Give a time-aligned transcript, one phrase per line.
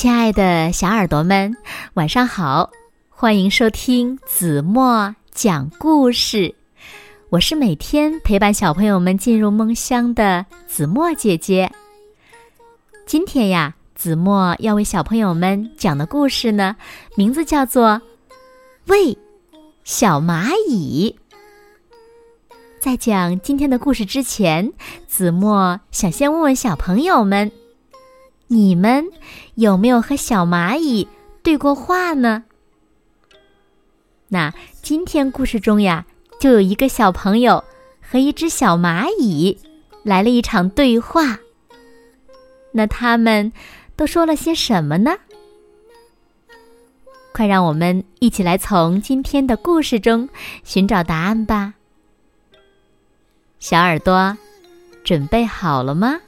[0.00, 1.54] 亲爱的小耳朵们，
[1.92, 2.70] 晚上好！
[3.10, 6.54] 欢迎收听子墨讲故事。
[7.28, 11.70] 我是每天陪伴小朋友们进入梦乡的子墨姐姐。
[13.04, 16.76] 今天呀，子墨要为小朋友们讲的故事呢，
[17.14, 17.88] 名字叫做
[18.86, 19.18] 《喂
[19.84, 21.14] 小蚂蚁》。
[22.80, 24.72] 在讲今天的故事之前，
[25.06, 27.52] 子墨想先问问小朋友们。
[28.52, 29.06] 你们
[29.54, 31.06] 有没有和小蚂蚁
[31.40, 32.42] 对过话呢？
[34.26, 36.04] 那今天故事中呀，
[36.40, 37.62] 就有一个小朋友
[38.02, 39.56] 和一只小蚂蚁
[40.02, 41.38] 来了一场对话。
[42.72, 43.52] 那他们
[43.94, 45.16] 都说了些什么呢？
[47.32, 50.28] 快让我们一起来从今天的故事中
[50.64, 51.74] 寻找答案吧。
[53.60, 54.36] 小耳朵，
[55.04, 56.18] 准备好了吗？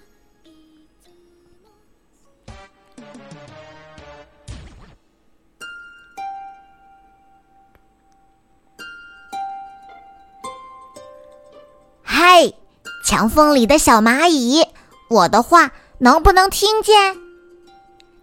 [13.04, 14.66] 墙缝里的小蚂蚁，
[15.08, 17.16] 我的话能不能听见？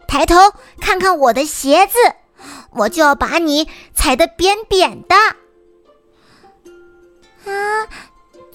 [0.07, 0.35] 抬头
[0.79, 1.97] 看看我的鞋子，
[2.71, 5.15] 我就要把你踩得扁扁的。
[7.45, 7.87] 啊，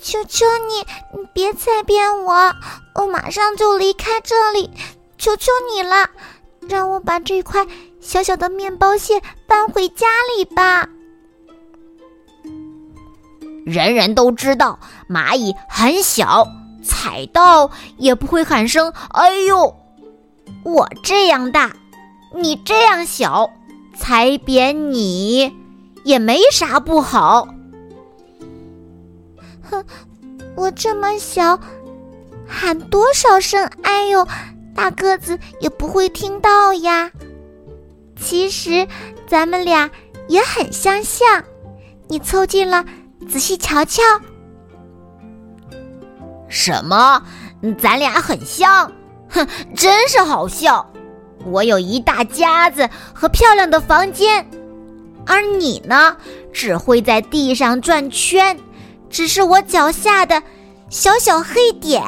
[0.01, 0.87] 求求你，
[1.19, 2.53] 你别踩扁我，
[2.95, 4.71] 我马上就离开这里，
[5.19, 6.11] 求求你了，
[6.69, 7.67] 让我把这块
[8.01, 10.89] 小小的面包屑搬回家里吧。
[13.65, 16.47] 人人都知道蚂蚁很小，
[16.83, 19.75] 踩到也不会喊声“哎呦”。
[20.65, 21.73] 我这样大，
[22.35, 23.51] 你这样小，
[23.97, 25.53] 踩扁你
[26.05, 27.49] 也没啥不好。
[29.63, 29.85] 哼，
[30.57, 31.59] 我这么小，
[32.47, 34.27] 喊多少声“哎呦”，
[34.75, 37.11] 大个子也不会听到呀。
[38.21, 38.87] 其实
[39.27, 39.91] 咱们俩
[40.29, 41.43] 也很相像，
[42.09, 42.85] 你凑近了。
[43.29, 44.03] 仔细瞧瞧，
[46.49, 47.23] 什么？
[47.79, 48.93] 咱俩很像？
[49.29, 50.89] 哼，真是好笑！
[51.47, 54.47] 我有一大家子和漂亮的房间，
[55.27, 56.17] 而你呢，
[56.53, 58.59] 只会在地上转圈，
[59.11, 60.43] 只是我脚下的
[60.89, 62.03] 小小黑点。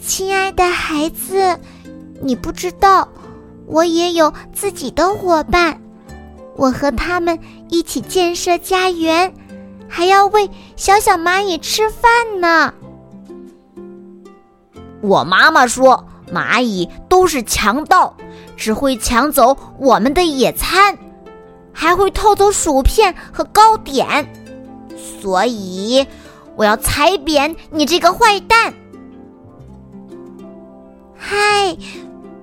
[0.00, 1.58] 亲爱的孩子，
[2.22, 3.08] 你不知道，
[3.66, 5.80] 我也有自己的伙伴。
[6.56, 7.38] 我和他们
[7.68, 9.34] 一起建设家园，
[9.88, 12.72] 还要喂小小蚂蚁吃饭呢。
[15.00, 18.16] 我妈妈说，蚂蚁都是强盗，
[18.56, 20.96] 只会抢走我们的野餐，
[21.72, 24.26] 还会偷走薯片和糕点。
[25.20, 26.06] 所以，
[26.56, 28.72] 我要踩扁你这个坏蛋！
[31.16, 31.76] 嗨，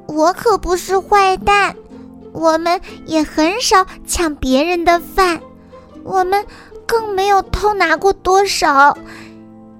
[0.07, 1.75] 我可不是坏蛋。
[2.33, 5.41] 我们也很少抢别人的饭，
[6.03, 6.45] 我们
[6.85, 8.97] 更没有偷拿过多少，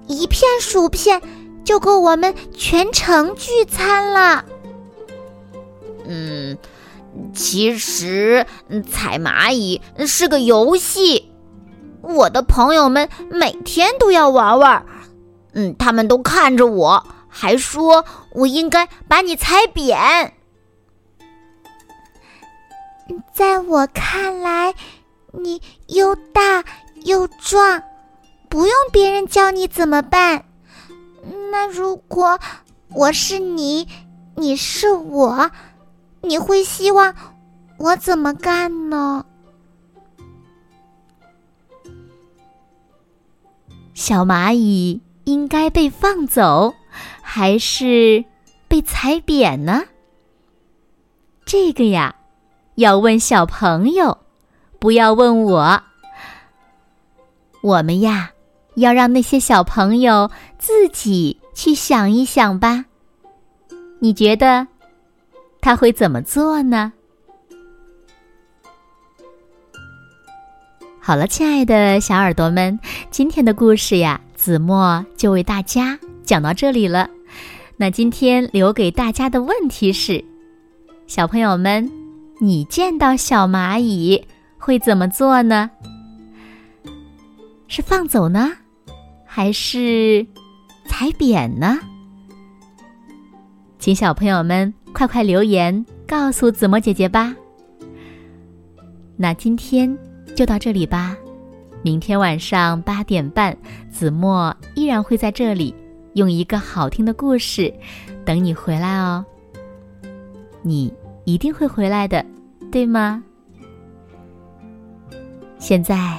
[0.06, 1.20] 一片薯片
[1.64, 4.44] 就够我们全城聚餐了。
[6.04, 6.58] 嗯，
[7.34, 8.46] 其实
[8.90, 11.30] 踩蚂蚁是个游戏，
[12.02, 14.84] 我的朋友们每天都要玩玩，
[15.52, 20.34] 嗯，他们都看着我，还说我应该把你踩扁。
[23.32, 24.74] 在我看来，
[25.32, 26.64] 你又大
[27.04, 27.82] 又壮，
[28.48, 30.44] 不用别人教你怎么办。
[31.50, 32.38] 那如果
[32.94, 33.88] 我是你，
[34.36, 35.50] 你是我，
[36.20, 37.14] 你会希望
[37.78, 39.24] 我怎么干呢？
[43.94, 46.74] 小蚂蚁应该被放走，
[47.20, 48.24] 还是
[48.68, 49.84] 被踩扁呢？
[51.44, 52.16] 这个呀。
[52.76, 54.18] 要问小朋友，
[54.78, 55.82] 不要问我。
[57.60, 58.30] 我们呀，
[58.76, 62.86] 要让那些小朋友自己去想一想吧。
[64.00, 64.66] 你觉得
[65.60, 66.92] 他会怎么做呢？
[70.98, 72.80] 好了，亲爱的小耳朵们，
[73.10, 77.08] 今天的故事呀，子墨就为大家讲到这里了。
[77.76, 80.24] 那今天留给大家的问题是，
[81.06, 82.01] 小朋友们。
[82.44, 84.20] 你见到小蚂蚁
[84.58, 85.70] 会怎么做呢？
[87.68, 88.50] 是放走呢，
[89.24, 90.26] 还是
[90.84, 91.78] 踩扁呢？
[93.78, 97.32] 请小朋友们快快留言告诉子墨姐姐吧。
[99.16, 99.96] 那今天
[100.34, 101.16] 就到这里吧，
[101.80, 103.56] 明天晚上八点半，
[103.88, 105.72] 子墨依然会在这里
[106.14, 107.72] 用一个好听的故事
[108.24, 109.24] 等你回来哦。
[110.60, 110.92] 你
[111.24, 112.26] 一定会回来的，
[112.72, 113.22] 对吗？
[115.58, 116.18] 现在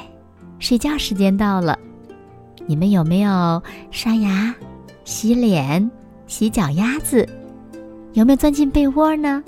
[0.60, 1.78] 睡觉时间到了，
[2.68, 4.54] 你们有没有刷牙、
[5.04, 5.90] 洗脸、
[6.28, 7.28] 洗脚丫子？
[8.14, 9.44] 有没有钻进被窝呢？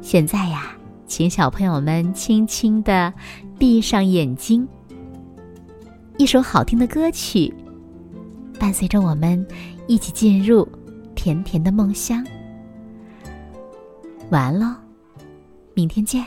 [0.00, 0.72] 现在呀，
[1.06, 3.14] 请小朋友们轻轻的
[3.56, 4.66] 闭上眼睛。
[6.16, 7.54] 一首好听的歌曲，
[8.58, 9.46] 伴随着我们
[9.86, 10.66] 一起进入
[11.14, 12.26] 甜甜的梦乡。
[14.30, 14.74] 完喽，
[15.78, 16.26] 明天见。